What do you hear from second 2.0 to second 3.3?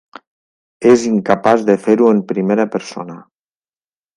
en primera persona.